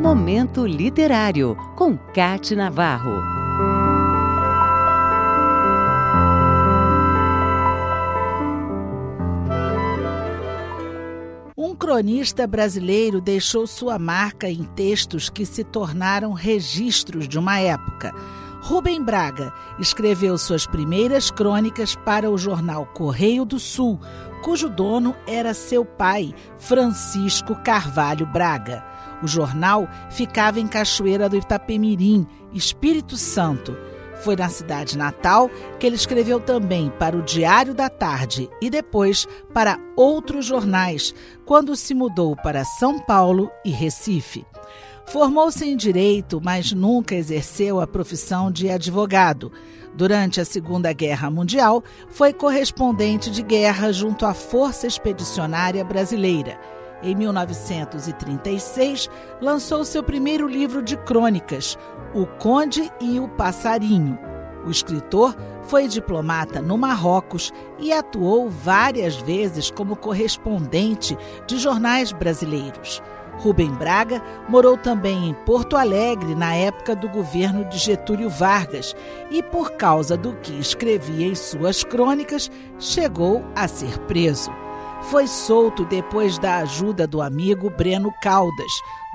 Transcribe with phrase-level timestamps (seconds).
[0.00, 3.22] Momento Literário, com Cate Navarro.
[11.54, 18.14] Um cronista brasileiro deixou sua marca em textos que se tornaram registros de uma época.
[18.62, 23.98] Rubem Braga escreveu suas primeiras crônicas para o jornal Correio do Sul,
[24.42, 28.84] cujo dono era seu pai, Francisco Carvalho Braga.
[29.22, 33.76] O jornal ficava em Cachoeira do Itapemirim, Espírito Santo.
[34.22, 39.26] Foi na cidade natal que ele escreveu também para o Diário da Tarde e depois
[39.54, 41.14] para outros jornais,
[41.46, 44.46] quando se mudou para São Paulo e Recife.
[45.10, 49.50] Formou-se em direito, mas nunca exerceu a profissão de advogado.
[49.92, 56.60] Durante a Segunda Guerra Mundial, foi correspondente de guerra junto à Força Expedicionária Brasileira.
[57.02, 59.10] Em 1936,
[59.40, 61.76] lançou seu primeiro livro de crônicas,
[62.14, 64.29] O Conde e o Passarinho.
[64.66, 71.16] O escritor foi diplomata no Marrocos e atuou várias vezes como correspondente
[71.46, 73.02] de jornais brasileiros.
[73.38, 78.94] Rubem Braga morou também em Porto Alegre na época do governo de Getúlio Vargas
[79.30, 84.50] e, por causa do que escrevia em suas crônicas, chegou a ser preso.
[85.04, 88.72] Foi solto depois da ajuda do amigo Breno Caldas,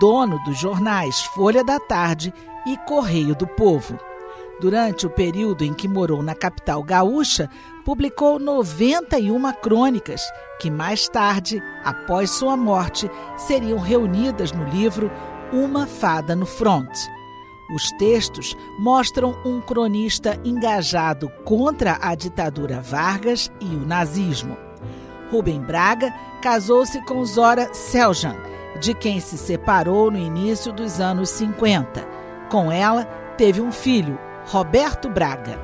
[0.00, 2.32] dono dos jornais Folha da Tarde
[2.66, 3.98] e Correio do Povo.
[4.60, 7.50] Durante o período em que morou na capital gaúcha,
[7.84, 10.22] publicou 91 crônicas,
[10.58, 15.10] que mais tarde, após sua morte, seriam reunidas no livro
[15.52, 16.90] Uma Fada no Front.
[17.74, 24.56] Os textos mostram um cronista engajado contra a ditadura Vargas e o nazismo.
[25.30, 28.36] Rubem Braga casou-se com Zora Seljan,
[28.80, 32.06] de quem se separou no início dos anos 50.
[32.48, 33.04] Com ela,
[33.36, 35.58] teve um filho, Roberto Braga.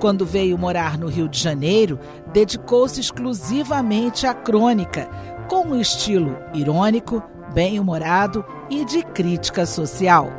[0.00, 1.98] Quando veio morar no Rio de Janeiro,
[2.32, 5.06] dedicou-se exclusivamente à crônica,
[5.50, 7.22] com um estilo irônico,
[7.52, 10.32] bem-humorado e de crítica social.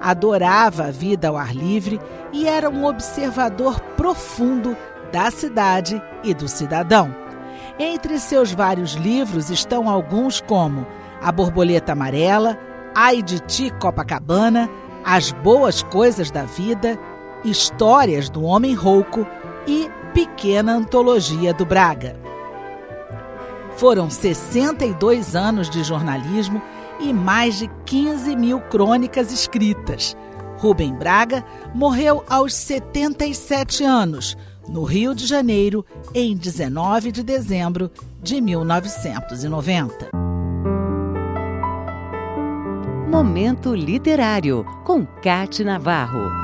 [0.00, 2.00] Adorava a vida ao ar livre
[2.32, 4.74] e era um observador profundo
[5.12, 7.14] da cidade e do cidadão.
[7.78, 10.86] Entre seus vários livros estão alguns como
[11.20, 12.58] A Borboleta Amarela,
[12.94, 14.68] Ai de Ti Copacabana,
[15.04, 16.98] As Boas Coisas da Vida,
[17.44, 19.26] Histórias do Homem Rouco
[19.66, 22.18] e Pequena Antologia do Braga.
[23.76, 26.62] Foram 62 anos de jornalismo
[27.00, 30.16] e mais de 15 mil crônicas escritas.
[30.58, 31.44] Rubem Braga
[31.74, 35.84] morreu aos 77 anos, no Rio de Janeiro,
[36.14, 37.90] em 19 de dezembro
[38.22, 40.10] de 1990.
[43.10, 46.43] Momento Literário, com Cate Navarro.